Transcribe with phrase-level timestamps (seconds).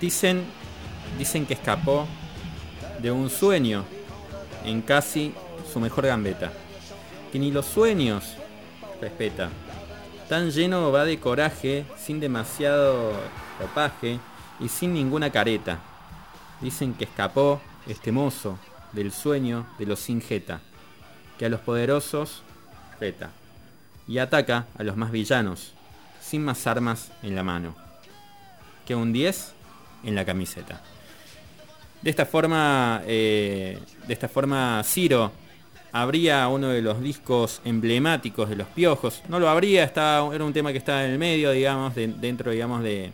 [0.00, 0.44] Dicen,
[1.18, 2.06] dicen que escapó
[3.00, 3.84] de un sueño
[4.64, 5.32] en casi
[5.72, 6.52] su mejor gambeta.
[7.32, 8.34] Que ni los sueños
[9.00, 9.50] respeta.
[10.28, 13.12] Tan lleno va de coraje, sin demasiado
[13.60, 14.18] ropaje
[14.60, 15.78] y sin ninguna careta.
[16.60, 18.58] Dicen que escapó este mozo
[18.92, 20.60] del sueño de los sin jeta,
[21.38, 22.42] que a los poderosos
[22.98, 23.30] reta
[24.08, 25.72] y ataca a los más villanos,
[26.20, 27.74] sin más armas en la mano,
[28.86, 29.55] que un 10
[30.06, 30.80] en la camiseta.
[32.00, 35.32] De esta forma, eh, de esta forma Ciro
[35.92, 39.22] habría uno de los discos emblemáticos de los piojos.
[39.28, 42.82] No lo habría, estaba, era un tema que estaba en el medio, digamos, dentro, digamos,
[42.82, 43.12] de,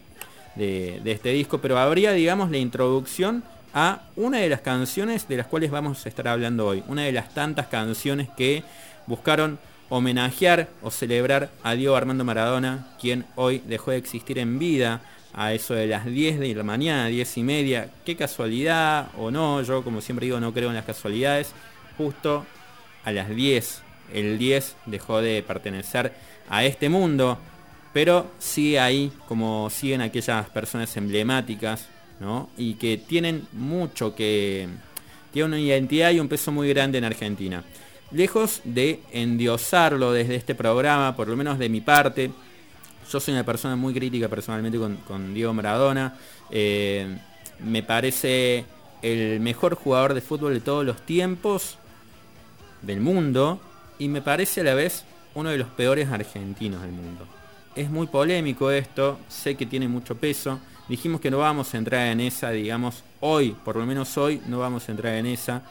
[0.57, 5.47] de, este disco, pero habría, digamos, la introducción a una de las canciones de las
[5.47, 6.83] cuales vamos a estar hablando hoy.
[6.89, 8.63] Una de las tantas canciones que
[9.07, 15.03] buscaron homenajear o celebrar a Diego Armando Maradona, quien hoy dejó de existir en vida
[15.35, 17.91] a eso de las 10 de la mañana, 10 y media.
[18.05, 21.53] Qué casualidad o no, yo como siempre digo no creo en las casualidades.
[21.97, 22.47] Justo
[23.05, 23.83] a las 10,
[24.15, 26.13] el 10 dejó de pertenecer
[26.49, 27.39] a este mundo,
[27.93, 31.89] pero sigue ahí como siguen aquellas personas emblemáticas,
[32.21, 32.51] ¿no?
[32.57, 34.69] Y que tienen mucho que...
[35.33, 37.65] Tienen una identidad y un peso muy grande en Argentina
[38.13, 42.31] lejos de endiosarlo desde este programa, por lo menos de mi parte,
[43.11, 46.17] yo soy una persona muy crítica personalmente con, Diego Maradona.
[46.51, 47.19] Eh,
[47.61, 48.65] me parece
[49.03, 51.77] el mejor jugador de fútbol de todos los tiempos
[52.83, 53.61] del mundo
[53.99, 57.27] y me parece a la vez uno de los peores argentinos del mundo.
[57.75, 60.61] Es muy polémico esto, sé que tiene mucho peso.
[60.89, 64.59] Dijimos que no vamos a entrar en esa, digamos, hoy, por lo menos hoy, no
[64.59, 65.63] vamos a entrar en esa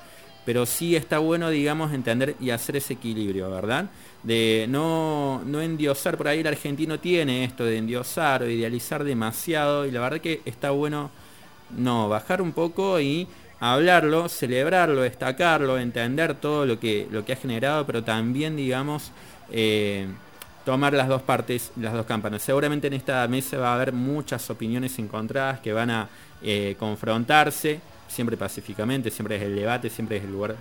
[0.46, 3.86] pero sí está bueno, digamos, entender y hacer ese equilibrio, ¿verdad?
[4.24, 9.86] De no, no endiosar, por ahí el argentino tiene esto de endiosar o idealizar demasiado,
[9.86, 11.12] y la verdad que está bueno,
[11.78, 13.28] no, bajar un poco y
[13.60, 19.12] hablarlo, celebrarlo, destacarlo, entender todo lo que, lo que ha generado, pero también, digamos,
[19.52, 20.08] eh,
[20.66, 22.42] tomar las dos partes, las dos campanas.
[22.42, 26.10] Seguramente en esta mesa va a haber muchas opiniones encontradas que van a
[26.42, 27.80] eh, confrontarse
[28.12, 30.56] siempre pacíficamente, siempre es el debate, siempre es el lugar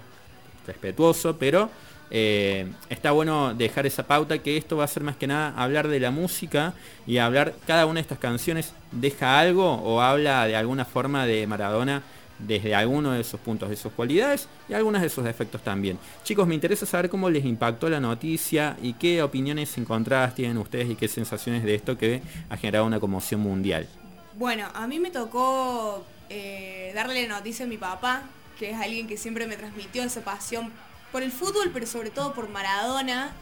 [0.67, 1.71] respetuoso, pero
[2.11, 5.89] eh, está bueno dejar esa pauta que esto va a ser más que nada hablar
[5.89, 6.75] de la música
[7.07, 11.47] y hablar cada una de estas canciones deja algo o habla de alguna forma de
[11.47, 12.03] Maradona
[12.39, 15.99] desde alguno de esos puntos, de sus cualidades y algunos de sus defectos también.
[16.25, 20.91] Chicos, me interesa saber cómo les impactó la noticia y qué opiniones encontradas tienen ustedes
[20.91, 23.87] y qué sensaciones de esto que ha generado una conmoción mundial.
[24.35, 28.23] Bueno, a mí me tocó eh, darle la noticia a mi papá,
[28.57, 30.73] que es alguien que siempre me transmitió esa pasión
[31.11, 33.33] por el fútbol, pero sobre todo por Maradona.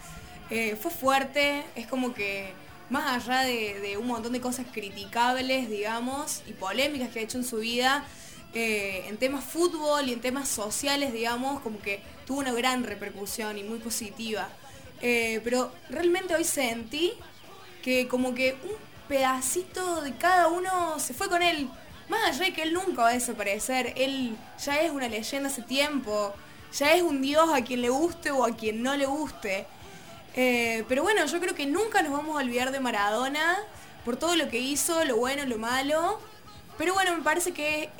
[0.49, 2.55] Eh, fue fuerte, es como que
[2.89, 7.45] más allá de, un montón de cosas criticables, digamos, y polémicas que ha hecho en
[7.45, 8.05] su vida,
[8.55, 13.59] eh, en temas fútbol y en temas sociales, digamos, como que tuvo una gran repercusión
[13.59, 14.49] y muy positiva.
[15.01, 17.13] pero realmente hoy sentí
[17.83, 18.77] que como que un
[19.09, 21.69] pedacito de cada uno se fue con él
[22.09, 25.63] más allá de que él nunca va a desaparecer, él ya es una leyenda hace
[25.63, 26.35] tiempo,
[26.73, 29.67] ya es un dios a quien le guste o a quien no le guste.
[30.35, 33.59] Eh, pero bueno, yo creo que nunca nos vamos a olvidar de Maradona
[34.05, 36.21] por todo lo que hizo, lo bueno, lo malo.
[36.77, 37.91] Pero bueno, me parece que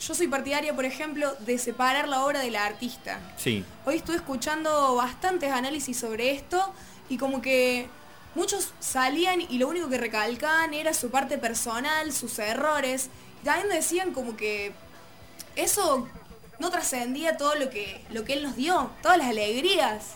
[0.00, 3.20] yo soy partidaria, por ejemplo, de separar la obra de la artista.
[3.36, 3.64] Sí.
[3.84, 6.72] Hoy estuve escuchando bastantes análisis sobre esto
[7.08, 7.88] y como que
[8.34, 13.10] muchos salían y lo único que recalcaban era su parte personal, sus errores
[13.44, 14.72] también decían como que
[15.56, 16.08] eso
[16.58, 20.14] no trascendía todo lo que, lo que él nos dio, todas las alegrías.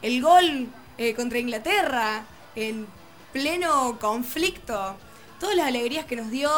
[0.00, 2.24] El gol eh, contra Inglaterra,
[2.54, 2.86] en
[3.32, 4.96] pleno conflicto,
[5.40, 6.50] todas las alegrías que nos dio.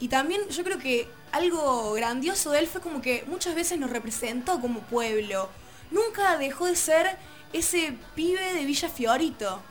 [0.00, 3.90] Y también yo creo que algo grandioso de él fue como que muchas veces nos
[3.90, 5.48] representó como pueblo.
[5.90, 7.16] Nunca dejó de ser
[7.52, 9.62] ese pibe de Villa Fiorito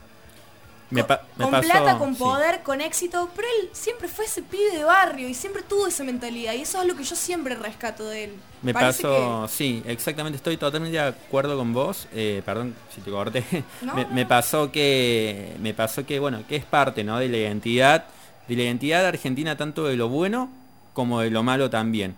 [0.93, 5.33] con, plata, con poder, con éxito, pero él siempre fue ese pibe de barrio y
[5.33, 8.33] siempre tuvo esa mentalidad y eso es lo que yo siempre rescato de él.
[8.61, 13.43] Me pasó, sí, exactamente, estoy totalmente de acuerdo con vos, eh, perdón si te corté,
[14.11, 17.19] me, pasó que, me pasó que, bueno, que es parte, ¿no?
[17.19, 18.05] De la identidad,
[18.47, 20.49] de la identidad argentina tanto de lo bueno
[20.93, 22.15] como de lo malo también.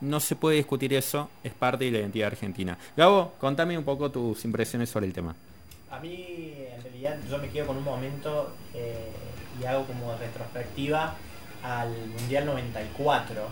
[0.00, 2.78] No se puede discutir eso, es parte de la identidad argentina.
[2.96, 5.34] Gabo, contame un poco tus impresiones sobre el tema.
[5.90, 9.10] A mí, en realidad, yo me quedo con un momento eh,
[9.60, 11.14] y hago como retrospectiva
[11.62, 13.42] al Mundial 94,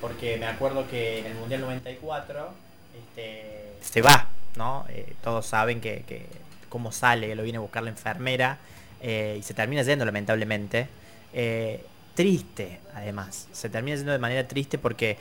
[0.00, 2.50] porque me acuerdo que en el Mundial 94
[2.98, 4.84] este, se va, ¿no?
[4.88, 6.26] Eh, todos saben que,
[6.68, 8.58] cómo sale, lo viene a buscar la enfermera
[9.00, 10.88] eh, y se termina yendo lamentablemente.
[12.14, 13.46] triste, además.
[13.52, 15.18] Se termina siendo de manera triste porque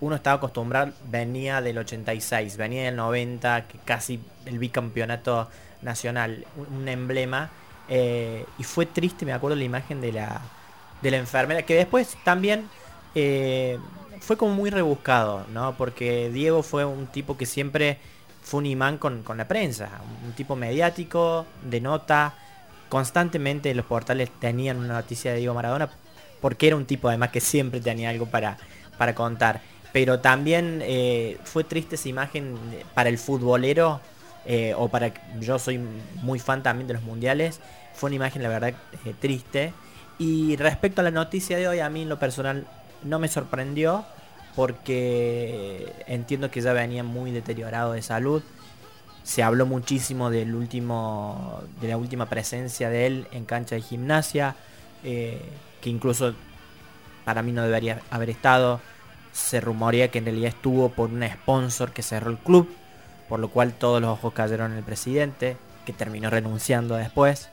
[0.00, 5.48] uno estaba acostumbrado, venía del 86, venía del 90, que casi el bicampeonato
[5.82, 7.50] nacional, un, emblema.
[7.88, 10.40] Eh, y fue triste, me acuerdo la imagen de la,
[11.02, 12.68] de la enfermera, que después también
[13.14, 13.78] eh,
[14.20, 15.76] fue como muy rebuscado, ¿no?
[15.76, 17.98] Porque Diego fue un tipo que siempre
[18.42, 19.88] fue un imán con, con la prensa,
[20.24, 22.34] un tipo mediático, de nota,
[22.88, 25.90] constantemente los portales tenían una noticia de Diego Maradona,
[26.40, 28.58] porque era un tipo además que siempre tenía algo para,
[28.98, 29.60] para contar.
[29.92, 32.56] Pero también eh, fue triste esa imagen
[32.94, 34.00] para el futbolero,
[34.46, 35.80] eh, o para yo soy
[36.22, 37.60] muy fan también de los mundiales,
[37.94, 39.72] fue una imagen la verdad eh, triste.
[40.18, 42.66] Y respecto a la noticia de hoy, a mí en lo personal
[43.02, 44.04] no me sorprendió,
[44.54, 48.42] porque entiendo que ya venía muy deteriorado de salud
[49.26, 54.54] se habló muchísimo del último, de la última presencia de él en cancha de gimnasia,
[55.02, 55.42] eh,
[55.80, 56.32] que incluso
[57.24, 58.80] para mí no debería haber estado.
[59.32, 62.72] Se rumorea que en realidad estuvo por un sponsor que cerró el club,
[63.28, 67.48] por lo cual todos los ojos cayeron en el presidente, que terminó renunciando después.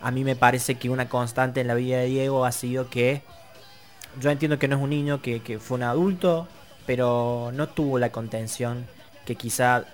[0.00, 3.22] A mí me parece que una constante en la vida de Diego ha sido que
[4.20, 6.48] yo entiendo que no es un niño, que, fue un adulto,
[6.86, 8.86] pero no tuvo la contención
[9.24, 9.84] que quizá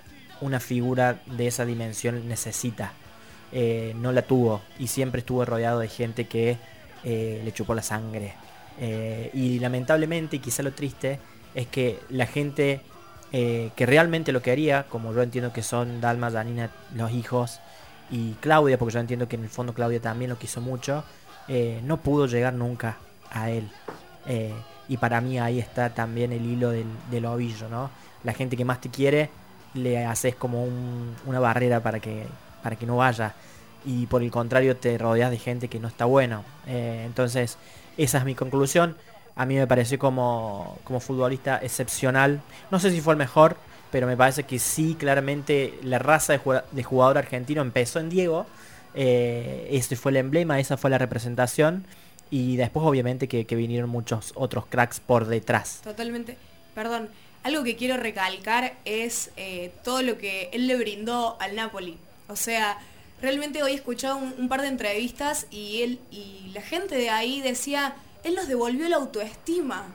[0.41, 2.93] una figura de esa dimensión necesita.
[3.51, 6.57] Eh, no la tuvo y siempre estuvo rodeado de gente que
[7.03, 8.33] eh, le chupó la sangre.
[8.79, 11.19] Eh, y lamentablemente, y quizá lo triste,
[11.53, 12.81] es que la gente
[13.33, 17.59] que realmente lo quería, como yo entiendo que son Dalma, Janina, los hijos,
[18.11, 21.03] y Claudia, porque yo entiendo que en el fondo Claudia también lo quiso mucho,
[21.83, 22.97] no pudo llegar nunca
[23.31, 23.67] a él.
[24.87, 27.89] y para mí ahí está también el hilo del, del ovillo, ¿no?
[28.23, 29.31] La gente que más te quiere
[29.73, 30.67] le haces como
[31.25, 32.25] una barrera para que,
[32.61, 33.33] para que no vaya.
[33.85, 36.43] Y por el contrario te rodeas de gente que no está bueno.
[36.67, 37.57] Eh, entonces,
[37.97, 38.95] esa es mi conclusión.
[39.35, 42.41] A mí me pareció como, como futbolista excepcional.
[42.71, 43.57] No sé si fue el mejor,
[43.91, 46.33] pero me parece que sí, claramente la raza
[46.71, 48.45] de jugador argentino empezó en Diego.
[48.95, 51.85] Eh, ese fue el emblema, esa fue la representación.
[52.29, 55.81] Y después obviamente que, que vinieron muchos otros cracks por detrás.
[55.83, 56.37] Totalmente.
[56.73, 57.09] Perdón,
[57.43, 61.97] algo que quiero recalcar es eh, todo lo que él le brindó al Napoli.
[62.29, 62.77] O sea,
[63.21, 67.41] realmente hoy he escuchado un, par de entrevistas y él y la gente de ahí
[67.41, 69.85] decía, él nos devolvió la autoestima.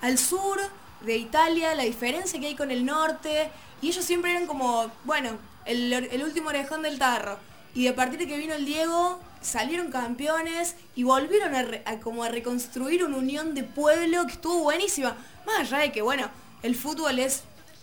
[0.00, 0.58] Al sur
[1.00, 5.38] de Italia, la diferencia que hay con el norte, y ellos siempre eran como, bueno,
[5.64, 7.38] el, último orejón del tarro.
[7.74, 12.28] Y de partir de que vino el Diego, salieron campeones y volvieron a, como a
[12.28, 15.16] reconstruir una unión de pueblo que estuvo buenísima.
[15.46, 16.28] Más allá de que, bueno,
[16.62, 17.42] el fútbol es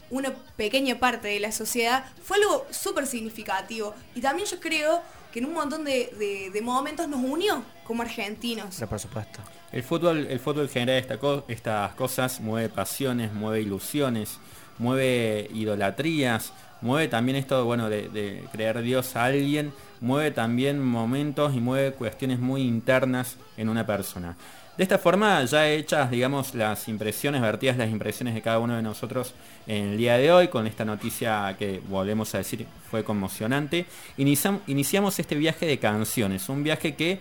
[0.09, 3.95] una pequeña parte de la sociedad, fue algo súper significativo.
[4.13, 5.01] Y también yo creo
[5.35, 8.81] que en un montón de, momentos nos unió como argentinos.
[8.89, 9.41] por supuesto.
[9.73, 14.39] El fútbol, el fútbol genera estas cosas, mueve pasiones, mueve ilusiones,
[14.77, 21.53] mueve idolatrías, mueve también esto bueno de, de creer Dios a alguien, mueve también momentos
[21.53, 24.37] y mueve cuestiones muy internas en una persona.
[24.77, 28.81] De esta forma, ya hechas, digamos, las impresiones, vertidas las impresiones de cada uno de
[28.81, 29.33] nosotros
[29.67, 33.85] en el día de hoy, con esta noticia que volvemos a decir fue conmocionante,
[34.17, 37.19] iniciamos este viaje de canciones, un viaje que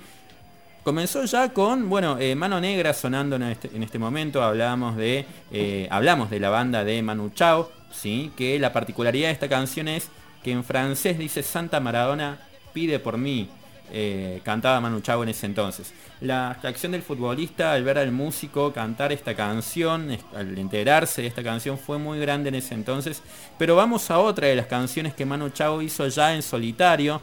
[0.82, 5.24] comenzó ya con, bueno, eh, Mano Negra sonando en este, en este momento, hablábamos de,
[5.52, 8.32] eh, hablamos de la banda de Manu Chao, ¿sí?
[8.36, 10.10] que la particularidad de esta canción es
[10.42, 12.40] que en francés dice Santa Maradona
[12.72, 13.48] pide por mí,
[13.92, 15.92] eh, cantaba Manu Chao en ese entonces.
[16.20, 21.42] La acción del futbolista al ver al músico cantar esta canción, al enterarse de esta
[21.42, 23.22] canción, fue muy grande en ese entonces.
[23.58, 27.20] Pero vamos a otra de las canciones que Manu Chao hizo ya en solitario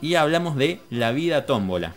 [0.00, 1.94] y hablamos de La vida tómbola.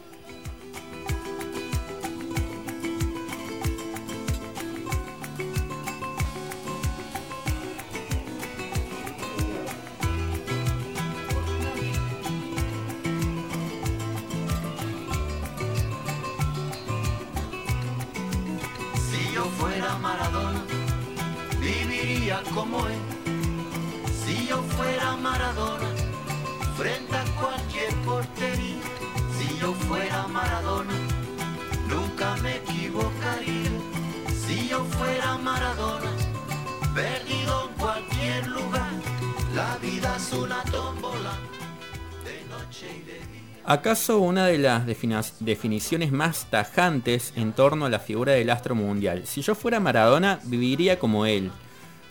[43.73, 49.23] ¿Acaso una de las definiciones más tajantes en torno a la figura del astro mundial?
[49.25, 51.49] Si yo fuera Maradona, viviría como él.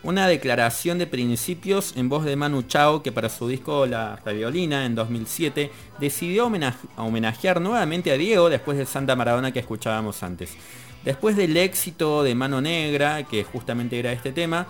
[0.03, 4.87] Una declaración de principios en voz de Manu Chao que para su disco La Raviolina
[4.87, 6.51] en 2007 decidió
[6.97, 10.57] homenajear nuevamente a Diego después de Santa Maradona que escuchábamos antes.
[11.05, 14.67] Después del éxito de Mano Negra, que justamente era este tema,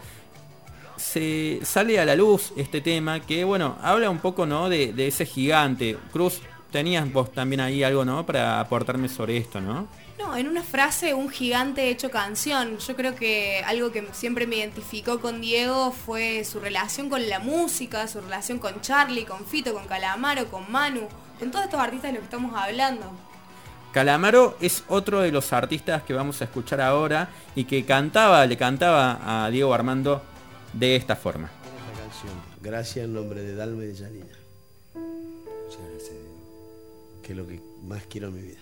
[0.99, 4.69] se sale a la luz este tema que, bueno, habla un poco, ¿no?
[4.69, 5.97] De, de ese gigante.
[6.13, 8.27] Cruz, tenías vos también ahí algo, ¿no?
[8.27, 9.87] Para aportarme sobre esto, ¿no?
[10.19, 12.79] No, en una frase, un gigante hecho canción.
[12.79, 17.39] Yo creo que algo que siempre me identificó con Diego fue su relación con la
[17.39, 22.11] música, su relación con Charlie, con Fito, con Calamaro, con Manu, con todos estos artistas
[22.11, 23.13] de los que estamos hablando.
[23.93, 28.57] Calamaro es otro de los artistas que vamos a escuchar ahora y que cantaba, le
[28.57, 30.23] cantaba a Diego Armando
[30.73, 31.51] de esta forma.
[32.63, 34.42] Gracias en nombre de Dalma y de Janina.
[37.23, 38.59] Que es lo que más quiero en mi vida.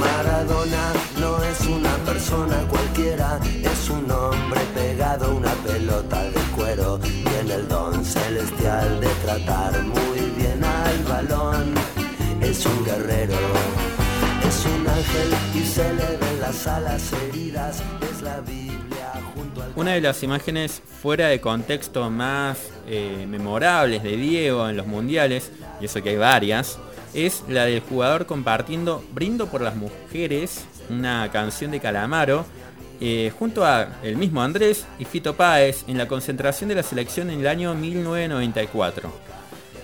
[0.00, 7.00] Maradona no es una persona cualquiera, es un hombre pegado a una pelota de cuero.
[7.00, 11.74] Tiene el don celestial de tratar muy bien al balón.
[12.40, 13.34] Es un guerrero,
[14.46, 17.82] es un ángel y se le ven las alas heridas.
[18.08, 18.95] Es la Biblia.
[19.74, 25.52] Una de las imágenes fuera de contexto más eh, memorables de Diego en los mundiales,
[25.80, 26.78] y eso que hay varias,
[27.14, 32.46] es la del jugador compartiendo Brindo por las Mujeres, una canción de Calamaro,
[33.00, 37.30] eh, junto a el mismo Andrés y Fito Páez en la concentración de la selección
[37.30, 39.35] en el año 1994.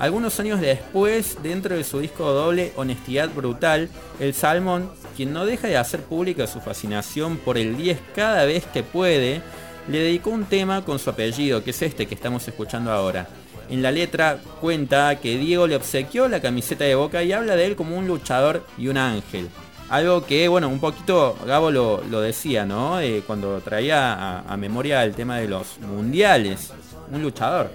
[0.03, 5.69] Algunos años después, dentro de su disco doble Honestidad Brutal, el Salmón, quien no deja
[5.69, 9.43] de hacer pública su fascinación por el 10 cada vez que puede,
[9.87, 13.29] le dedicó un tema con su apellido, que es este que estamos escuchando ahora.
[13.71, 17.67] En la letra cuenta que Diego le obsequió la camiseta de Boca y habla de
[17.67, 19.51] él como un luchador y un ángel.
[19.89, 23.01] Algo que, bueno, un poquito Gabo lo, lo decía, ¿no?
[23.01, 26.73] Eh, cuando traía a, a memoria el tema de los mundiales.
[27.13, 27.71] Un luchador.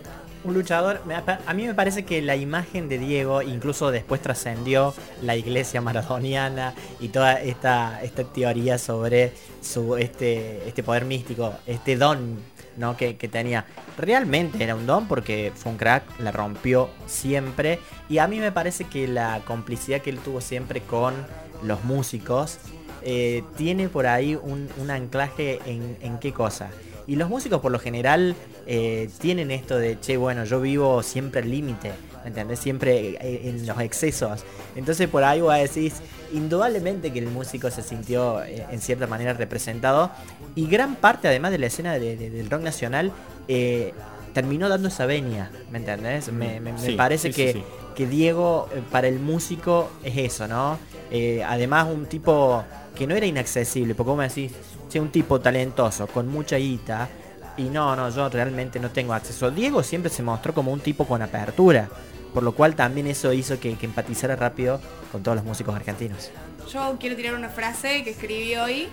[0.47, 1.01] Un luchador.
[1.45, 6.73] A mí me parece que la imagen de Diego incluso después trascendió la iglesia maradoniana
[6.99, 12.39] y toda esta, esta teoría sobre su este, este poder místico, este don
[12.77, 12.95] ¿no?
[12.95, 13.65] que, que tenía.
[13.97, 17.79] Realmente era un don porque fue un crack, la rompió siempre.
[18.09, 21.13] Y a mí me parece que la complicidad que él tuvo siempre con
[21.63, 22.59] los músicos
[23.01, 26.69] eh, tiene por ahí un, anclaje en qué cosa.
[27.07, 28.35] Y los músicos por lo general
[28.67, 31.91] eh, tienen esto de, che, bueno, yo vivo siempre al límite,
[32.23, 32.59] ¿me entendés?
[32.59, 34.43] Siempre eh, en los excesos.
[34.75, 35.95] Entonces por ahí vos decís,
[36.33, 40.11] indudablemente que el músico se sintió eh, en cierta manera representado.
[40.55, 43.11] Y gran parte además de la escena de- de- del rock nacional
[43.47, 43.93] eh,
[44.33, 46.31] terminó dando esa venia, ¿me entendés?
[46.31, 47.63] Me, me- me Sí, parece sí, que, sí.
[47.95, 50.77] que Diego para el músico es eso, ¿no?
[51.09, 52.63] Eh, además un tipo
[52.95, 54.51] que no era inaccesible, porque vos me decís,
[54.89, 57.07] che, un tipo talentoso, con mucha guita,
[57.57, 59.51] y no, no, yo realmente no tengo acceso.
[59.51, 61.89] Diego siempre se mostró como un tipo con apertura,
[62.33, 64.79] por lo cual también eso hizo que, que empatizara rápido
[65.11, 66.31] con todos los músicos argentinos.
[66.71, 68.87] Yo quiero tirar una frase que escribí hoy,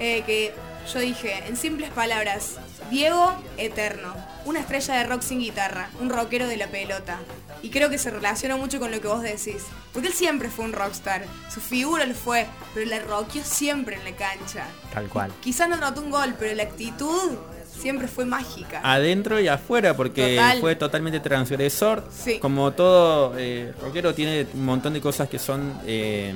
[0.00, 0.52] eh, que
[0.92, 2.56] yo dije, en simples palabras,
[2.90, 4.14] Diego Eterno,
[4.46, 7.18] una estrella de rock sin guitarra, un rockero de la pelota.
[7.62, 10.64] Y creo que se relaciona mucho con lo que vos decís, porque él siempre fue
[10.64, 14.64] un rockstar, su figura lo fue, pero la rockeó siempre en la cancha.
[14.94, 15.30] Tal cual.
[15.42, 17.36] Quizás no anotó un gol, pero la actitud
[17.78, 18.80] siempre fue mágica.
[18.82, 20.60] Adentro y afuera, porque Total.
[20.60, 22.04] fue totalmente transgresor.
[22.10, 22.38] Sí.
[22.38, 26.34] Como todo eh, rockero tiene un montón de cosas que son eh,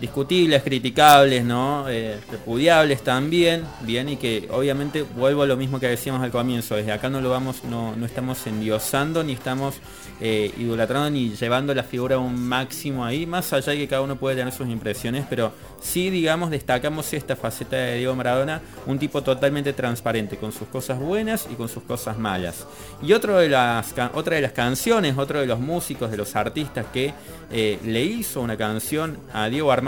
[0.00, 1.88] discutibles, criticables, ¿no?
[1.88, 6.76] Eh, repudiables también, bien, y que obviamente vuelvo a lo mismo que decíamos al comienzo,
[6.76, 9.76] desde acá no lo vamos, no, no estamos endiosando, ni estamos
[10.20, 14.02] eh, idolatrando, ni llevando la figura a un máximo ahí, más allá de que cada
[14.02, 18.98] uno puede tener sus impresiones, pero sí, digamos, destacamos esta faceta de Diego Maradona, un
[18.98, 22.66] tipo totalmente transparente, con sus cosas buenas y con sus cosas malas.
[23.02, 26.86] Y otro de las, otra de las canciones, otro de los músicos, de los artistas
[26.92, 27.12] que
[27.50, 29.85] eh, le hizo una canción a Diego Armando,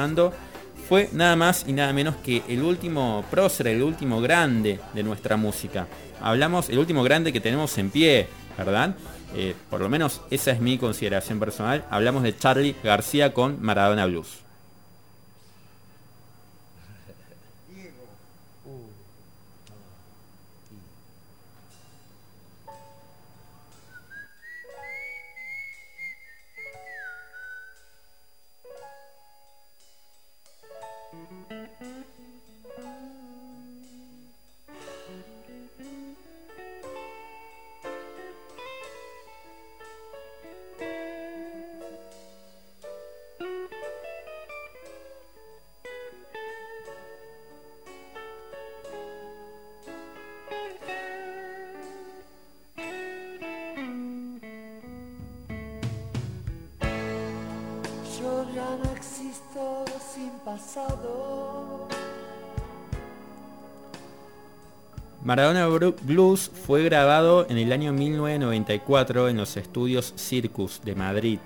[0.88, 5.36] fue nada más y nada menos que el último prócer, el último grande de nuestra
[5.36, 5.86] música.
[6.20, 8.96] Hablamos, el último grande que tenemos en pie, ¿verdad?
[9.34, 11.84] Eh, por lo menos esa es mi consideración personal.
[11.90, 14.47] Hablamos de Charlie García con Maradona Blues.
[58.18, 58.94] Ya no
[60.12, 61.86] sin pasado.
[65.22, 65.68] Maradona
[66.02, 71.38] Blues fue grabado en el año 1994 en los estudios Circus de Madrid.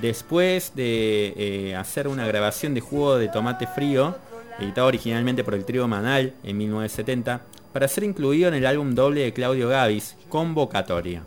[0.00, 4.14] Después de eh, hacer una grabación de jugo de tomate frío,
[4.60, 7.42] editado originalmente por el trío Manal en 1970,
[7.72, 11.24] para ser incluido en el álbum doble de Claudio Gavis, Convocatoria.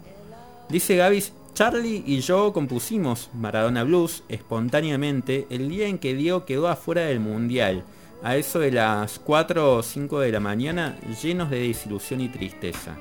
[0.70, 6.67] Dice Gavis, Charlie y yo compusimos Maradona Blues espontáneamente el día en que Diego quedó
[6.67, 7.83] afuera del Mundial,
[8.21, 12.97] a eso de las 4 o 5 de la mañana, llenos de desilusión y tristeza.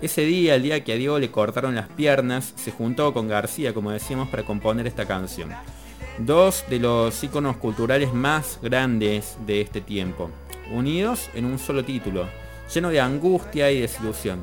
[0.00, 3.72] Ese día, el día que a Diego le cortaron las piernas, se juntó con García,
[3.72, 5.50] como decíamos, para componer esta canción.
[6.18, 10.32] Dos de los íconos culturales más grandes de este tiempo,
[10.74, 12.26] unidos en un solo título,
[12.74, 14.42] lleno de angustia y desilusión.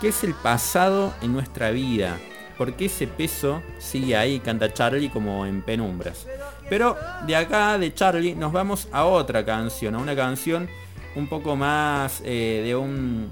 [0.00, 2.20] ¿Qué es el pasado en nuestra vida?
[2.58, 4.40] ¿Por qué ese peso sigue ahí?
[4.40, 6.26] Canta Charlie como en penumbras.
[6.68, 6.96] Pero
[7.26, 10.68] de acá, de Charlie, nos vamos a otra canción, a una canción
[11.14, 13.30] un poco más eh, de un,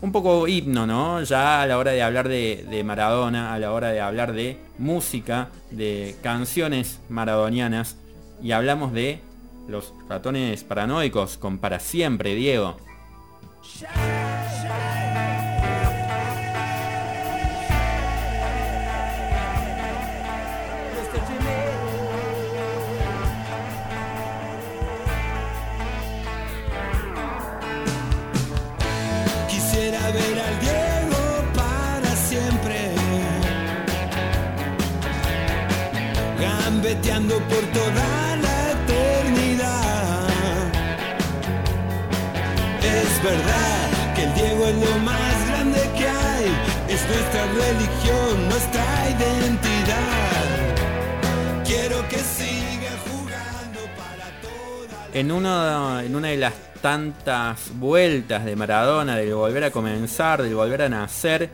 [0.00, 1.22] un poco himno, ¿no?
[1.22, 4.58] Ya a la hora de hablar de, de Maradona, a la hora de hablar de
[4.78, 7.96] música, de canciones maradonianas,
[8.42, 9.20] y hablamos de
[9.68, 12.76] los ratones paranoicos con Para Siempre, Diego.
[37.32, 40.28] Por toda la eternidad.
[42.82, 46.46] Es verdad que el Diego es lo más grande que hay.
[46.88, 50.44] Es nuestra religión, nuestra identidad.
[51.64, 58.44] Quiero que siga jugando para toda la En una, en una de las tantas vueltas
[58.44, 61.50] de Maradona, del volver a comenzar, del volver a nacer,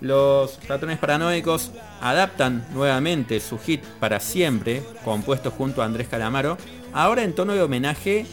[0.00, 6.58] los ratones paranoicos adaptan nuevamente su hit para siempre, compuesto junto a Andrés Calamaro,
[6.92, 8.26] ahora en tono de homenaje,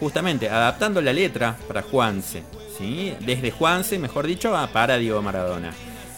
[0.00, 2.42] justamente adaptando la letra para Juanse,
[2.76, 3.14] ¿sí?
[3.20, 5.72] desde Juanse, mejor dicho, a para Diego Maradona.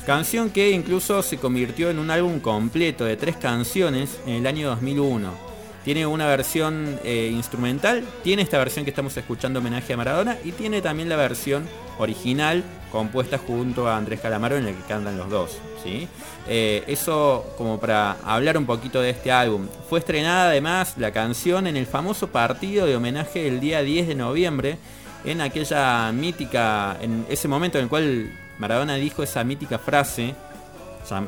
[0.06, 4.68] Canción que incluso se convirtió en un álbum completo de tres canciones en el año
[4.68, 5.50] 2001.
[5.84, 10.52] Tiene una versión eh, instrumental, tiene esta versión que estamos escuchando homenaje a Maradona y
[10.52, 11.66] tiene también la versión
[11.98, 15.58] original compuesta junto a Andrés Calamaro en la que cantan los dos.
[15.82, 16.08] ¿sí?
[16.48, 19.68] Eh, eso como para hablar un poquito de este álbum.
[19.88, 24.14] Fue estrenada además la canción en el famoso partido de homenaje el día 10 de
[24.14, 24.78] noviembre
[25.24, 30.34] en aquella mítica, en ese momento en el cual Maradona dijo esa mítica frase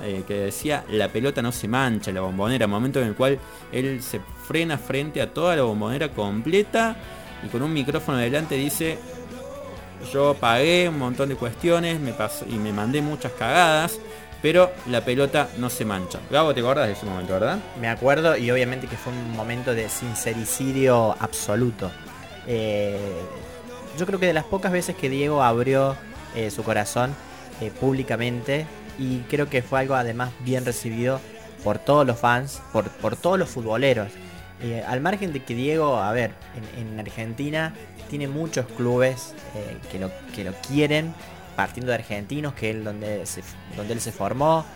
[0.02, 3.38] eh, que decía la pelota no se mancha, la bombonera, momento en el cual
[3.72, 6.96] él se frena frente a toda la bombonera completa
[7.44, 8.98] y con un micrófono delante dice
[10.12, 13.98] yo pagué un montón de cuestiones me pasó- y me mandé muchas cagadas,
[14.40, 16.18] pero la pelota no se mancha.
[16.30, 17.58] Gabo, te acordás de ese momento, ¿verdad?
[17.80, 21.90] Me acuerdo y obviamente que fue un momento de sincericidio absoluto.
[22.46, 22.98] Eh,
[23.98, 25.96] yo creo que de las pocas veces que Diego abrió
[26.34, 27.14] eh, su corazón
[27.60, 28.66] eh, públicamente
[28.98, 31.20] y creo que fue algo además bien recibido
[31.62, 34.08] por todos los fans, por, por todos los futboleros.
[34.86, 36.30] Al margen de que Diego, a ver,
[36.78, 37.74] en Argentina
[38.12, 41.14] tiene muchos clubes eh, que, lo, que lo quieren,
[41.56, 43.42] partiendo de argentinos, que él donde, se,
[43.74, 44.66] donde él se formó,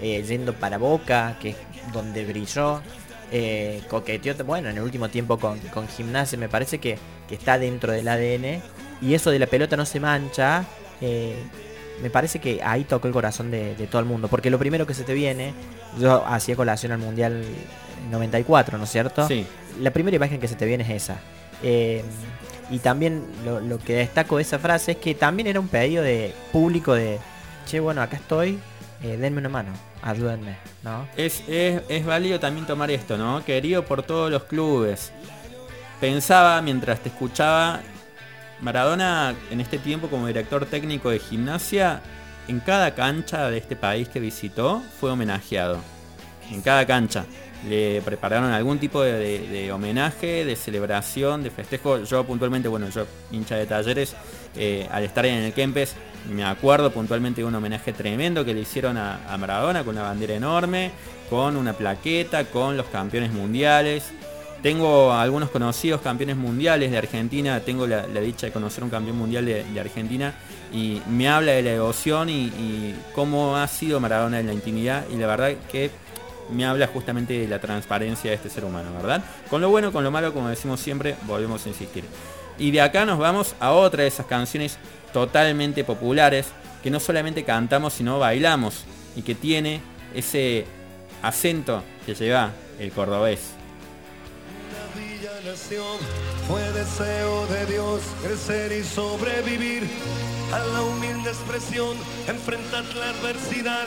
[0.00, 1.56] eh, yendo para Boca, que es
[1.92, 2.80] donde brilló,
[3.30, 6.96] eh, coqueteó, bueno, en el último tiempo con, con Gimnasia, me parece que,
[7.28, 8.62] que está dentro del ADN,
[9.02, 10.64] y eso de la pelota no se mancha,
[11.02, 11.36] eh,
[12.00, 14.86] me parece que ahí tocó el corazón de, de todo el mundo, porque lo primero
[14.86, 15.52] que se te viene,
[16.00, 17.44] yo hacía colación al Mundial
[18.10, 19.28] 94, ¿no es cierto?
[19.28, 19.46] Sí.
[19.82, 21.20] La primera imagen que se te viene es esa.
[21.62, 22.02] Eh,
[22.70, 26.34] y también lo, que destaco de esa frase es que también era un pedido de
[26.52, 27.18] público de,
[27.66, 28.58] che, bueno, acá estoy,
[29.02, 31.06] eh, denme una mano, ayúdenme, ¿no?
[31.16, 31.44] Es
[32.04, 33.44] válido también tomar esto, ¿no?
[33.44, 35.12] Querido por todos los clubes.
[36.00, 37.80] Pensaba mientras te escuchaba,
[38.60, 42.00] Maradona en este tiempo como director técnico de gimnasia,
[42.48, 45.78] en cada cancha de este país que visitó fue homenajeado.
[46.50, 47.24] En cada cancha.
[47.68, 52.02] Le prepararon algún tipo de, homenaje, de celebración, de festejo.
[52.04, 54.14] Yo puntualmente, bueno, yo hincha de talleres,
[54.54, 55.96] eh, al estar en el Kempes,
[56.30, 60.34] me acuerdo puntualmente de un homenaje tremendo que le hicieron a, Maradona con una bandera
[60.34, 60.90] enorme,
[61.28, 64.12] con una plaqueta, con los campeones mundiales.
[64.62, 69.44] Tengo algunos conocidos campeones mundiales de Argentina, tengo la, dicha de conocer un campeón mundial
[69.44, 70.34] de, Argentina
[70.72, 75.16] y me habla de la devoción y cómo ha sido Maradona en la intimidad y
[75.16, 75.90] la verdad que
[76.50, 79.24] me habla justamente de la transparencia de este ser humano, ¿verdad?
[79.50, 82.04] Con lo bueno, con lo malo, como decimos siempre, volvemos a insistir.
[82.58, 84.78] Y de acá nos vamos a otra de esas canciones
[85.12, 86.46] totalmente populares
[86.82, 89.80] que no solamente cantamos sino bailamos y que tiene
[90.14, 90.66] ese
[91.22, 93.56] acento que lleva el cordobés.
[96.48, 99.88] Fue deseo de Dios crecer y sobrevivir
[100.52, 101.96] a la humilde expresión,
[102.28, 103.86] enfrentar la adversidad,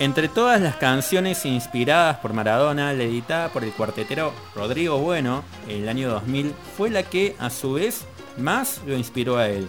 [0.00, 5.82] Entre todas las canciones inspiradas por Maradona, la editada por el cuartetero Rodrigo Bueno en
[5.82, 8.06] el año 2000 fue la que a su vez
[8.38, 9.68] más lo inspiró a él.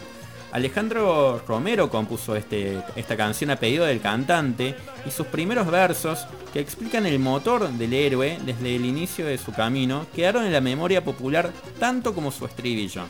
[0.54, 4.74] Alejandro Romero compuso este, esta canción a pedido del cantante
[5.06, 9.52] y sus primeros versos, que explican el motor del héroe desde el inicio de su
[9.52, 13.04] camino, quedaron en la memoria popular tanto como su estribillo.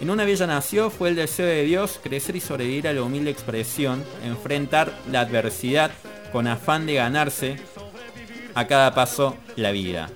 [0.00, 3.30] En una villa nació fue el deseo de Dios crecer y sobrevivir a la humilde
[3.30, 5.90] expresión, enfrentar la adversidad
[6.36, 7.56] con afán de ganarse
[8.54, 10.10] a cada paso la vida.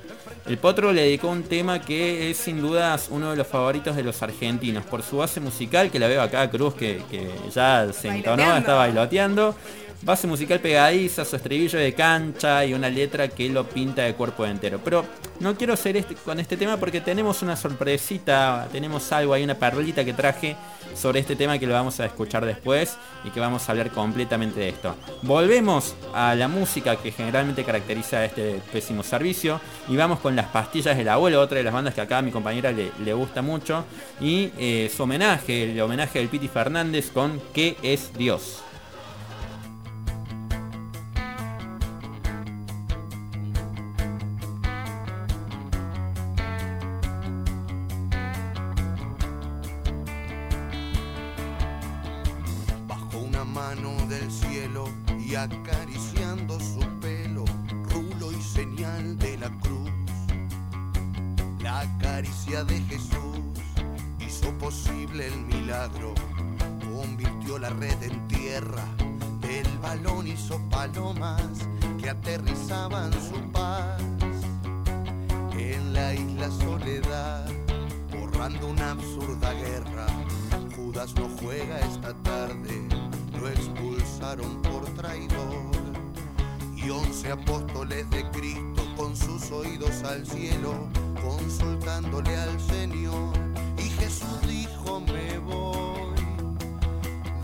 [0.47, 4.03] El Potro le dedicó un tema que es sin dudas uno de los favoritos de
[4.03, 8.09] los argentinos, por su base musical, que la veo acá Cruz, que, que ya se
[8.09, 9.55] entonó, está bailoteando.
[10.03, 14.47] Base musical pegadiza, su estribillo de cancha y una letra que lo pinta de cuerpo
[14.47, 14.81] entero.
[14.83, 15.05] Pero
[15.41, 19.57] no quiero hacer este, con este tema porque tenemos una sorpresita, tenemos algo ahí, una
[19.57, 20.57] perlita que traje
[20.95, 24.61] sobre este tema que lo vamos a escuchar después y que vamos a hablar completamente
[24.61, 24.97] de esto.
[25.21, 30.97] Volvemos a la música que generalmente caracteriza este pésimo servicio y vamos con las pastillas
[30.97, 33.85] del abuelo, otra de las bandas que acá a mi compañera le, le gusta mucho
[34.19, 38.63] y eh, su homenaje, el homenaje del Piti Fernández con ¿Qué es Dios?
[62.21, 63.41] Caricia de Jesús
[64.21, 66.13] hizo posible el milagro,
[66.95, 68.85] convirtió la red en tierra,
[69.49, 71.41] el balón hizo palomas
[71.99, 74.03] que aterrizaban su paz
[75.57, 77.49] en la isla soledad,
[78.13, 80.07] borrando una absurda guerra.
[80.77, 82.87] Judas no juega esta tarde,
[83.41, 85.71] lo expulsaron por traidor.
[86.77, 90.87] Y once apóstoles de Cristo con sus oídos al cielo,
[91.23, 93.33] consultándole al Señor.
[93.79, 96.21] Y Jesús dijo, me voy.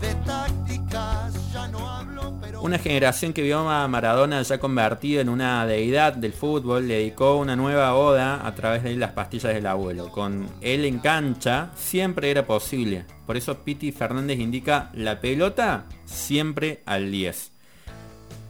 [0.01, 2.61] De tácticas ya no hablo, pero...
[2.61, 7.37] Una generación que vio a Maradona ya convertido en una deidad del fútbol le dedicó
[7.37, 10.11] una nueva oda a través de las pastillas del abuelo.
[10.11, 13.05] Con él en cancha siempre era posible.
[13.25, 17.56] Por eso Piti Fernández indica la pelota siempre al 10.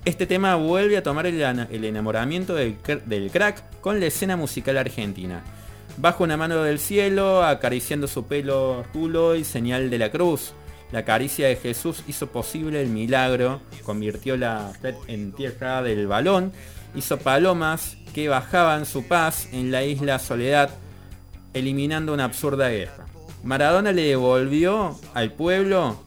[0.08, 5.44] Este tema vuelve a tomar el, enamoramiento del crack con la escena musical argentina.
[5.98, 10.54] Bajo una mano del cielo, acariciando su pelo rulo y señal de la cruz.
[10.94, 16.54] La caricia de Jesús hizo posible el milagro, convirtió la red en tierra del balón,
[16.96, 20.70] hizo palomas que bajaban su paz en la isla Soledad,
[21.54, 23.08] eliminando una absurda guerra.
[23.44, 26.02] Maradona le devolvió al pueblo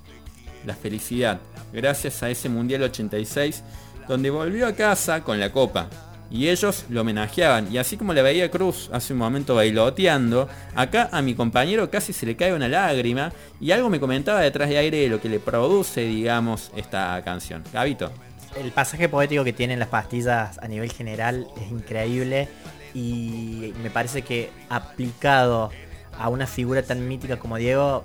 [0.65, 1.39] la felicidad,
[1.75, 3.63] gracias a ese Mundial 86,
[4.09, 5.89] donde volvió a casa con la copa.
[6.31, 7.73] Y ellos lo homenajeaban.
[7.73, 12.13] Y así como le veía Cruz hace un momento bailoteando, acá a mi compañero casi
[12.13, 13.33] se le cae una lágrima.
[13.61, 17.65] Y algo me comentaba detrás de aire de lo que le produce, digamos, esta canción.
[17.73, 18.13] Gabito.
[18.57, 22.49] El pasaje poético que tienen las pastillas a nivel general es increíble
[22.95, 25.71] y me parece que aplicado
[26.19, 28.05] a una figura tan mítica como Diego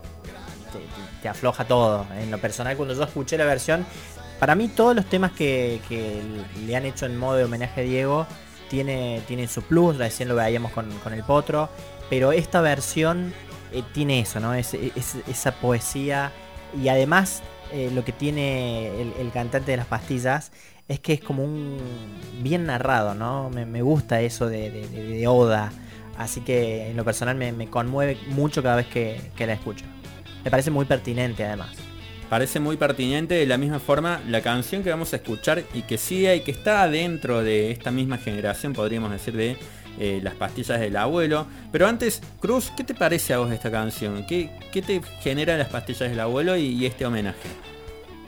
[1.22, 2.06] te afloja todo.
[2.20, 3.86] En lo personal cuando yo escuché la versión,
[4.40, 5.80] para mí todos los temas que,
[6.66, 8.28] le han hecho en modo de homenaje a Diego
[8.70, 11.70] tiene, tienen su plus, recién lo veíamos con, con el potro,
[12.10, 13.34] pero esta versión
[13.72, 14.54] eh, tiene eso, ¿no?
[14.54, 16.32] Es, es- esa poesía
[16.82, 20.52] y además eh, lo que tiene el, cantante de las pastillas
[20.88, 21.78] es que es como un
[22.44, 23.50] bien narrado, ¿no?
[23.50, 25.72] Me, me gusta eso de, de- de- de Oda.
[26.18, 29.86] Así que en lo personal me, me conmueve mucho cada vez que, que la escucho.
[30.44, 31.76] Me parece muy pertinente además.
[32.30, 35.98] Parece muy pertinente de la misma forma la canción que vamos a escuchar y que
[35.98, 39.58] sigue y que está dentro de esta misma generación, podríamos decir, de
[40.00, 41.48] eh, las pastillas del abuelo.
[41.72, 44.26] Pero antes, Cruz, ¿qué te parece a vos esta canción?
[44.26, 47.50] ¿Qué, qué te genera las pastillas del abuelo y, este homenaje?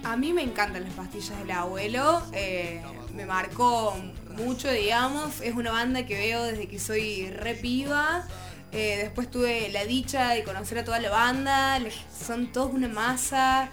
[0.04, 2.82] A mí me encantan las pastillas del abuelo, eh,
[3.14, 3.98] me marcó
[4.38, 8.26] mucho, digamos, es una banda que veo desde que soy re piba.
[8.72, 11.80] Eh, después tuve la dicha de conocer a toda la banda,
[12.26, 13.70] son todos una masa.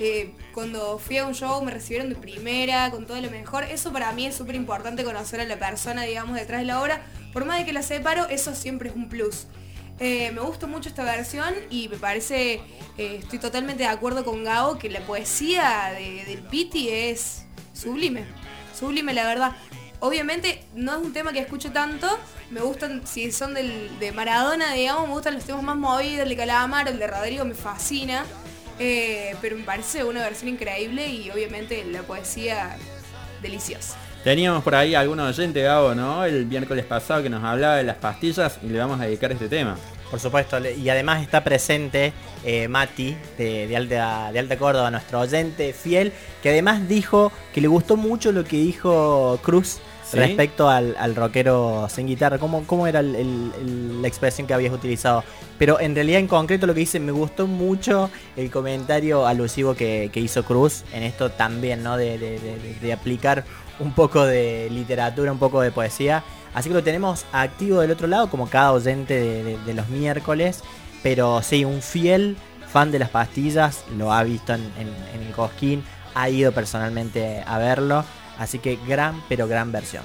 [0.00, 3.64] Eh, cuando fui a un show me recibieron de primera, con todo lo mejor.
[3.64, 7.02] Eso para mí es súper importante conocer a la persona, digamos, detrás de la obra.
[7.32, 9.46] Por más de que la separo, eso siempre es un plus.
[10.00, 12.60] Eh, me gusta mucho esta versión y me parece,
[12.96, 18.24] estoy totalmente de acuerdo con Gabo que la poesía de- del Piti es sublime,
[18.78, 19.56] sublime la verdad.
[20.00, 22.06] Obviamente no es un tema que escucho tanto,
[22.50, 26.28] me gustan, si son del, de Maradona, digamos, me gustan los temas más movidos, el
[26.28, 28.24] de Calamar, el de Rodrigo me fascina,
[28.78, 32.76] eh, pero me parece una versión increíble y obviamente la poesía
[33.42, 33.96] deliciosa.
[34.22, 36.24] Teníamos por ahí algún oyente, Gabo, ¿no?
[36.24, 39.48] El miércoles pasado que nos hablaba de las pastillas y le vamos a dedicar este
[39.48, 39.76] tema.
[40.10, 42.12] Por supuesto, y además está presente
[42.44, 47.60] eh, Mati de, de Alta, de Alta Córdoba, nuestro oyente fiel, que además dijo que
[47.60, 49.80] le gustó mucho lo que dijo Cruz
[50.16, 52.38] Respecto al, al rockero sin guitarra.
[52.38, 55.22] ¿Cómo, cómo era la expresión que habías utilizado?
[55.58, 60.10] Pero en realidad, en concreto, lo que dice, me gustó mucho el comentario alusivo que,
[60.12, 61.96] que hizo Cruz en esto también, ¿no?
[61.96, 63.44] De, de- aplicar
[63.80, 66.24] un poco de literatura, un poco de poesía.
[66.54, 69.14] Así que lo tenemos activo del otro lado, como cada oyente
[69.64, 70.62] de los miércoles.
[71.02, 72.36] Pero sí, un fiel
[72.72, 77.42] fan de las pastillas, lo ha visto en, en- en el Cosquín, ha ido personalmente
[77.46, 78.04] a verlo.
[78.38, 80.04] Así que gran, pero gran versión.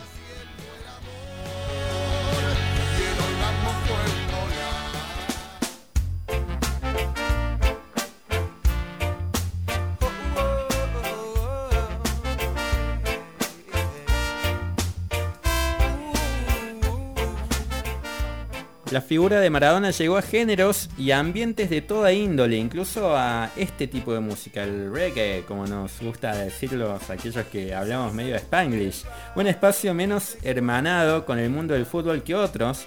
[18.93, 23.49] La figura de Maradona llegó a géneros y a ambientes de toda índole, incluso a
[23.58, 28.38] este tipo de música, el reggae, como nos gusta decirlo aquellos que hablamos medio de
[28.38, 29.03] spanglish.
[29.36, 32.86] Un espacio menos hermanado con el mundo del fútbol que otros.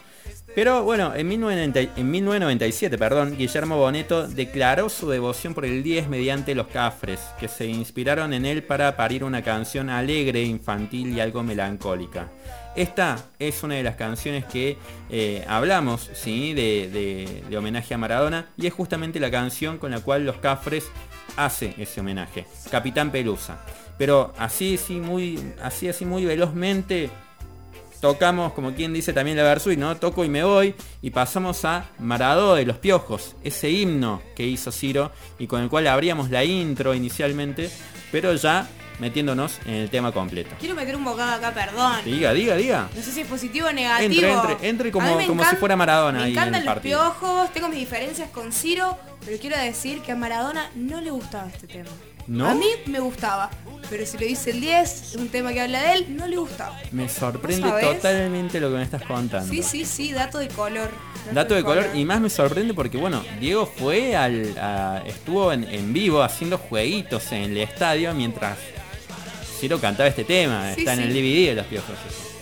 [0.55, 6.09] Pero bueno, en 1990 en 1997, perdón, Guillermo Boneto declaró su devoción por el 10
[6.09, 11.19] mediante los Cafres, que se inspiraron en él para parir una canción alegre, infantil y
[11.19, 12.31] algo melancólica.
[12.77, 14.77] Esta es una de las canciones que
[15.09, 16.53] eh, hablamos, ¿sí?
[16.53, 20.85] De, homenaje a Maradona, y es justamente la canción con la cual los Cafres
[21.37, 23.65] hace ese homenaje, Capitán Pelusa.
[23.97, 27.09] Pero así, sí, muy, así, así, muy velozmente,
[28.03, 29.97] tocamos, como quien dice también la Versuit, ¿no?
[29.97, 34.71] Toco y me voy y pasamos a Maradó de los Piojos, ese himno que hizo
[34.71, 37.71] Ciro y con el cual abríamos la intro inicialmente,
[38.13, 40.51] pero ya metiéndonos en el tema completo.
[40.59, 41.97] Quiero meter un bocado acá, perdón.
[42.05, 42.89] Diga, diga, diga.
[42.95, 44.05] No sé si es positivo o negativo.
[44.27, 46.99] Entre, entre, entre como- como si fuera Maradona Me ahí en el los partido.
[47.01, 51.49] piojos, tengo mis diferencias con Ciro, pero quiero decir que a Maradona no le gustaba
[51.49, 51.91] este tema.
[52.29, 52.49] ¿No?
[52.49, 53.51] A mí me gustaba,
[53.89, 56.77] pero si le dice el 10, un tema que habla de él, no le gustaba.
[56.91, 59.49] Me sorprende totalmente lo que me estás contando.
[59.49, 60.91] Sí, sí, sí, dato de color.
[61.33, 65.63] Dato de color y más me sorprende porque bueno, Diego fue al a- estuvo en,
[65.73, 68.59] en vivo haciendo jueguitos en el estadio mientras
[69.59, 71.97] Ciro cantaba este tema, Sí, está en el DVD de los piojos.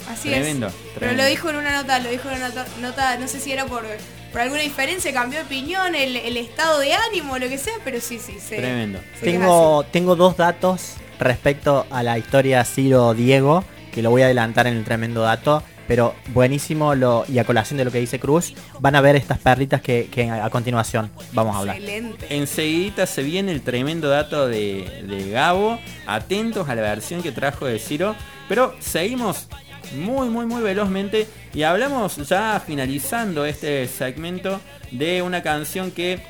[0.08, 0.74] Así tremendo, es.
[0.74, 1.22] Pero tremendo.
[1.22, 3.64] lo dijo en una nota, lo dijo en una nota, nota, no sé si era
[3.66, 3.84] por,
[4.32, 8.00] por alguna diferencia, cambió de opinión, el, el estado de ánimo, lo que sea, pero
[8.00, 8.56] sí, sí, sí.
[8.56, 9.00] Tremendo.
[9.20, 14.76] Tengo, tengo dos datos respecto a la historia Ciro-Diego, que lo voy a adelantar en
[14.76, 18.94] el tremendo dato, pero buenísimo lo, y a colación de lo que dice Cruz, van
[18.96, 21.76] a ver estas perritas que, que a continuación vamos a hablar.
[21.76, 22.26] Excelente.
[22.34, 25.78] Enseguidita se viene el tremendo dato de, de Gabo.
[26.06, 28.14] Atentos a la versión que trajo de Ciro.
[28.48, 29.48] Pero seguimos
[29.96, 31.26] muy, muy, muy velozmente.
[31.52, 36.20] Y hablamos ya finalizando este segmento de una canción que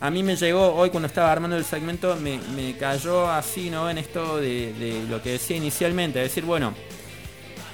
[0.00, 2.16] a mí me llegó hoy cuando estaba armando el segmento.
[2.16, 3.88] Me, me cayó así, ¿no?
[3.88, 6.20] En esto de, de lo que decía inicialmente.
[6.22, 6.74] Es decir, bueno,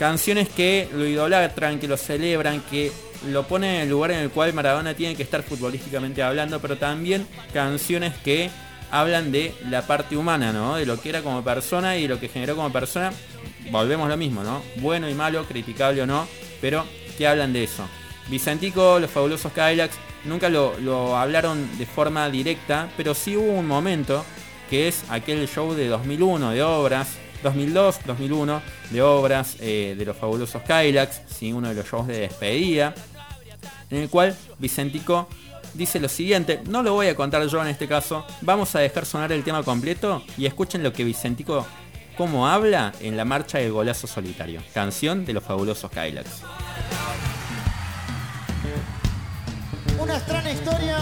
[0.01, 2.91] canciones que lo idolatran, que lo celebran, que
[3.29, 6.79] lo ponen en el lugar en el cual Maradona tiene que estar futbolísticamente hablando, pero
[6.79, 8.49] también canciones que
[8.91, 10.77] hablan de la parte humana, ¿no?
[10.77, 13.13] De lo que era como persona y lo que generó como persona.
[13.71, 14.63] Volvemos a lo mismo, ¿no?
[14.77, 16.27] Bueno y malo, criticable o no,
[16.63, 16.87] pero
[17.19, 17.87] que hablan de eso.
[18.31, 23.67] Vicentico, los fabulosos Cadillacs, nunca lo, lo hablaron de forma directa, pero sí hubo un
[23.67, 24.25] momento
[24.71, 30.16] que es aquel show de 2001 de obras, 2002, 2001 de obras eh, de los
[30.16, 31.53] fabulosos Cadillacs, ¿sí?
[31.53, 32.94] uno de los shows de despedida,
[33.90, 35.29] en el cual Vicentico
[35.74, 39.07] dice lo siguiente, no lo voy a contar yo en este caso, vamos a dejar
[39.07, 41.66] sonar el tema completo y escuchen lo que Vicentico
[42.16, 46.42] cómo habla en la marcha del golazo solitario, canción de los fabulosos Kylax.
[49.98, 50.98] Una extraña historia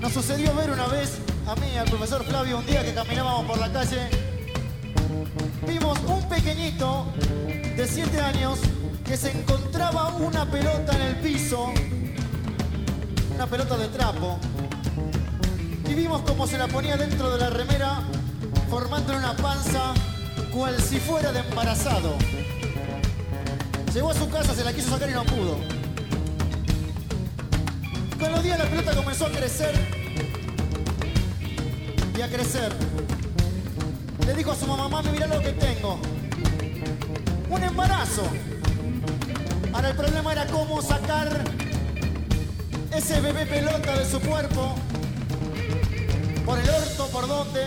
[0.00, 3.58] nos sucedió ver una vez a mí, al profesor Flavio, un día que caminábamos por
[3.58, 4.10] la calle.
[5.66, 7.06] Vimos un pequeñito
[7.74, 8.58] de 7 años
[9.02, 11.72] que se encontraba una pelota en el piso,
[13.34, 14.38] una pelota de trapo.
[15.88, 18.02] Y vimos cómo se la ponía dentro de la remera,
[18.68, 19.94] formando una panza
[20.52, 22.14] cual si fuera de embarazado.
[23.94, 25.56] Llegó a su casa, se la quiso sacar y no pudo.
[28.20, 29.97] Con los días la pelota comenzó a crecer
[32.22, 32.72] a crecer.
[34.26, 36.00] Le dijo a su mamá, mami, mira lo que tengo.
[37.48, 38.22] Un embarazo.
[39.72, 41.44] Ahora el problema era cómo sacar
[42.92, 44.74] ese bebé pelota de su cuerpo.
[46.44, 47.64] Por el orto, por dónde.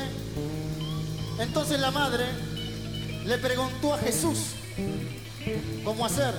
[1.40, 2.26] Entonces la madre
[3.26, 4.56] le preguntó a Jesús
[5.86, 6.34] cómo hacer.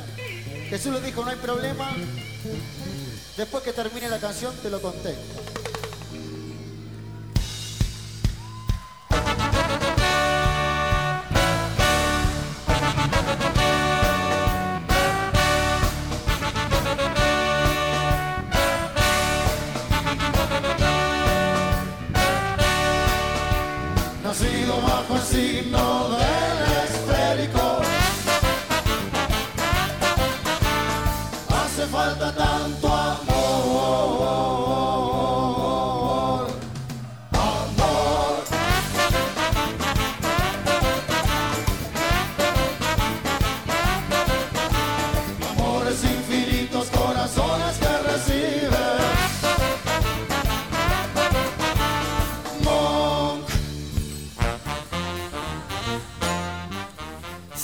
[0.68, 1.90] Jesús le dijo, no hay problema.
[3.37, 5.14] Después que termine la canción te lo conté.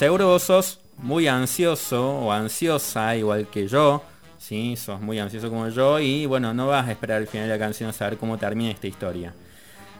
[0.08, 4.02] Seguro vos sos muy ansioso o ansiosa, igual que yo,
[4.38, 4.74] ¿sí?
[4.74, 7.58] Sos muy ansioso como yo y bueno, no vas a esperar al final de la
[7.58, 9.34] canción a saber cómo termina esta historia.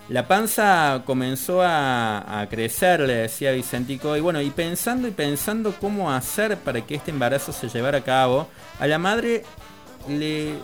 [0.09, 6.11] La panza comenzó a, crecer, le decía Vicentico, y bueno, y pensando y pensando cómo
[6.11, 8.49] hacer para que este embarazo se llevara a cabo,
[8.81, 9.43] a la madre
[10.09, 10.55] le-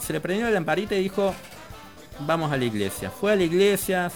[0.00, 1.32] se le prendió la lamparita y dijo,
[2.26, 3.10] vamos a la iglesia.
[3.10, 4.10] Fue a la iglesia,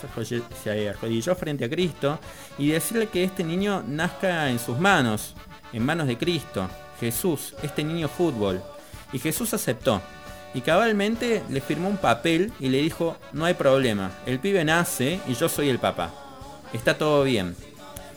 [0.62, 2.18] se arrodilló frente a Cristo
[2.58, 5.34] y decirle que este niño nazca en sus manos,
[5.72, 6.68] en manos de Cristo,
[7.00, 8.62] Jesús, este niño fútbol.
[9.12, 10.00] Y Jesús aceptó.
[10.54, 15.20] Y cabalmente le firmó un papel y le dijo, no hay problema, el pibe nace
[15.28, 16.14] y yo soy el papá.
[16.72, 17.54] Está todo bien.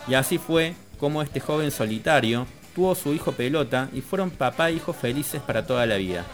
[0.07, 4.73] Y así fue como este joven solitario tuvo su hijo pelota y fueron papá e
[4.73, 6.25] hijo felices para toda la vida.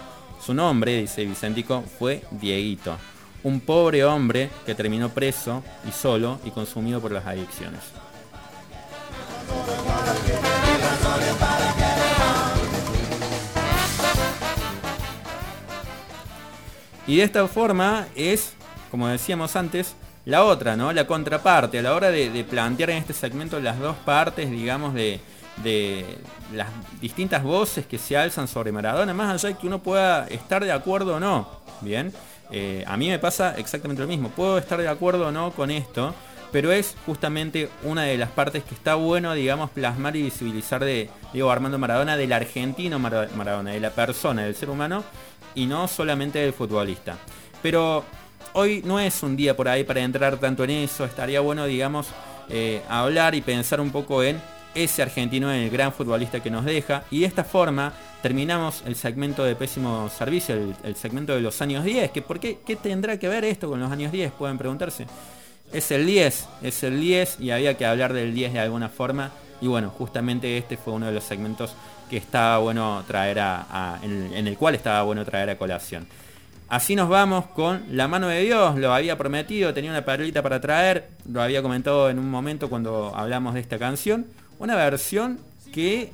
[0.43, 2.97] Su nombre, dice Vicentico, fue Dieguito,
[3.45, 7.79] un pobre hombre que terminó preso y solo y consumido por las adicciones.
[17.05, 18.53] Y de esta forma es,
[18.89, 20.91] como decíamos antes, la otra, ¿no?
[20.91, 25.19] La contraparte, a la hora de, plantear en este segmento las dos partes, digamos, de,
[25.63, 26.17] de
[26.51, 30.63] las distintas voces que se alzan sobre Maradona, más allá de que uno pueda estar
[30.63, 31.47] de acuerdo o no,
[31.81, 32.11] ¿bien?
[32.51, 35.71] Eh, a mí me pasa exactamente lo mismo, puedo estar de acuerdo o no con
[35.71, 36.13] esto,
[36.51, 41.09] pero es justamente una de las partes que está bueno, digamos, plasmar y visibilizar de
[41.33, 45.03] Diego Armando Maradona, del argentino Mara- Maradona, de la persona, del ser humano,
[45.55, 47.17] y no solamente del futbolista.
[47.61, 48.05] Pero
[48.53, 52.07] hoy no es un día por ahí para entrar tanto en eso, estaría bueno, digamos,
[52.49, 54.39] eh, hablar y pensar un poco en
[54.75, 58.95] ese argentino, en el gran futbolista que nos deja, y de esta forma terminamos el
[58.95, 63.17] segmento de pésimo servicio, el, segmento de los años 10, que ¿por qué, qué tendrá
[63.17, 64.31] que ver esto con los años 10?
[64.33, 65.07] Pueden preguntarse.
[65.73, 69.31] Es el 10, es el 10 y había que hablar del 10 de alguna forma.
[69.61, 71.75] Y bueno, justamente este fue uno de los segmentos
[72.09, 76.07] que estaba bueno traer a, en el cual estaba bueno traer a colación.
[76.67, 80.59] Así nos vamos con La mano de Dios, lo había prometido, tenía una perlita para
[80.59, 84.25] traer, lo había comentado en un momento cuando hablamos de esta canción.
[84.59, 85.39] Una versión
[85.73, 86.11] que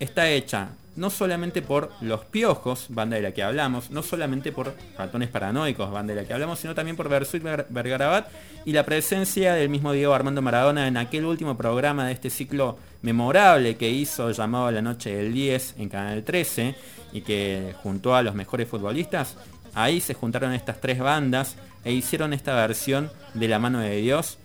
[0.00, 4.76] está hecha no solamente por Los Piojos, banda de la que hablamos, no solamente por
[4.96, 8.28] Ratones Paranoicos, banda de la que hablamos, sino también por Versuit Ver- Vergarabat
[8.64, 12.78] y la presencia del mismo Diego Armando Maradona en aquel último programa de este ciclo
[13.02, 16.76] memorable que hizo llamado La Noche del 10 en Canal 13
[17.12, 19.36] y que juntó a los mejores futbolistas.
[19.74, 24.38] Ahí se juntaron estas tres bandas e hicieron esta versión de La Mano de Dios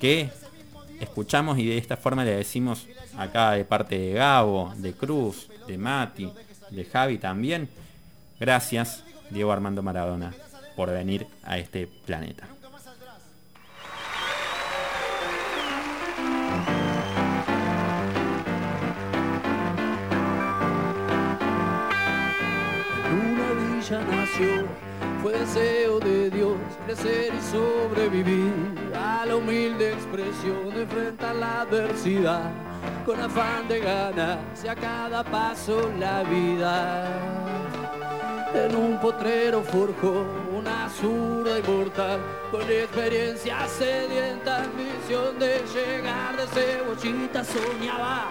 [0.00, 0.28] que
[1.00, 2.86] escuchamos y de esta forma le decimos
[3.16, 6.32] acá de parte de Gabo, de Cruz, de Mati,
[6.70, 7.68] de Javi también,
[8.40, 10.32] Gracias, Diego Armando Maradona,
[10.76, 12.46] por venir a este planeta.
[25.22, 28.52] Fue deseo de Dios crecer y sobrevivir
[28.94, 32.50] a la humilde expresión de enfrentar la adversidad
[33.04, 37.06] con afán de ganarse a cada paso la vida.
[38.54, 40.24] En un potrero forjó
[40.56, 42.18] una zurda inmortal
[42.50, 48.28] con experiencia sedienta, ambición de llegar de cebollita soñaba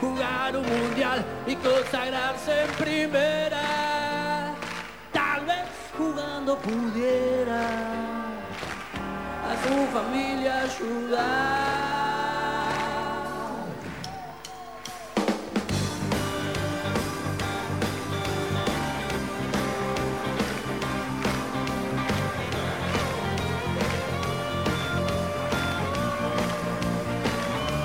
[0.00, 3.87] jugar un mundial y consagrarse en primera.
[6.48, 7.60] Jugando pudiera
[9.44, 11.98] a su familia ayudar.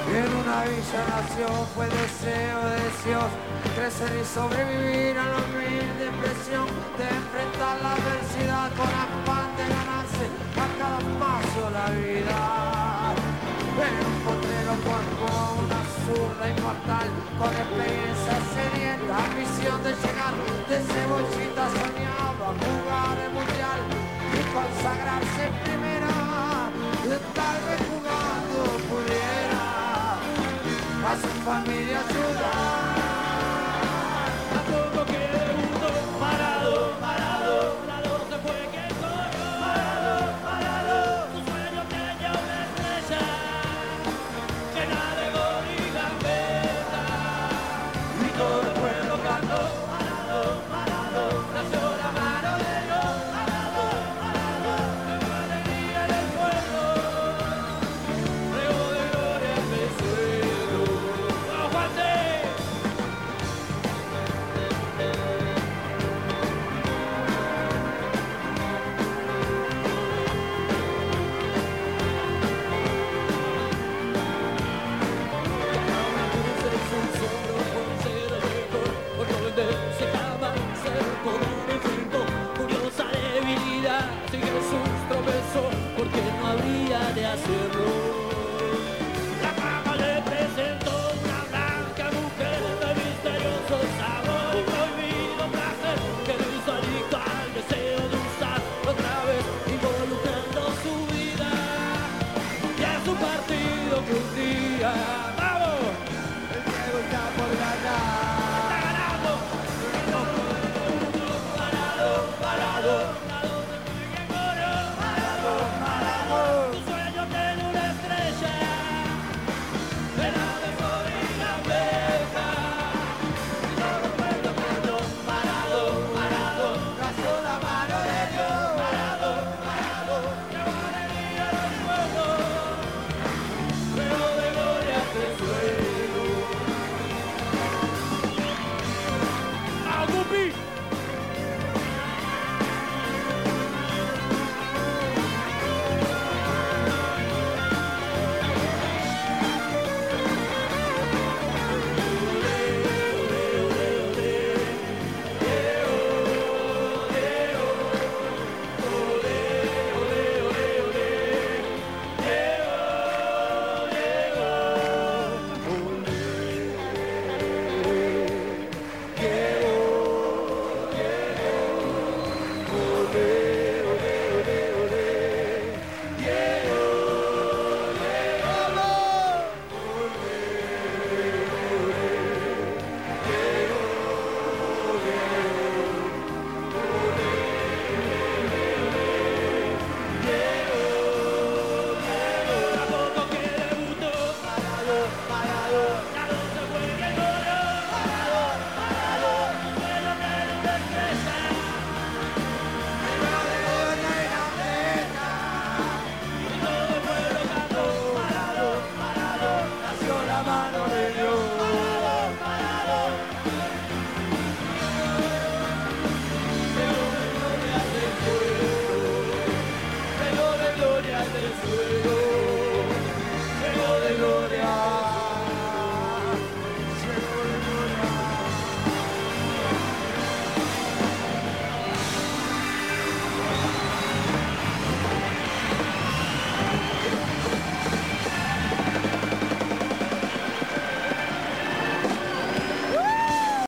[0.08, 0.58] En una
[1.10, 3.30] nació, fue deseo de Dios
[3.76, 6.68] crecer y sobrevivir a la humilde presión
[6.98, 10.26] de enfrentar la adversidad con afán de ganarse
[10.62, 13.14] a cada paso la vida.
[13.74, 17.08] En un potrero forjó una zurda inmortal
[17.40, 20.34] con experiencia sedienta, ambición de llegar
[20.70, 23.80] de cebollita soñaba jugar el mundial
[24.38, 25.73] y consagrarse
[86.04, 88.13] porque no habría de hacerlo.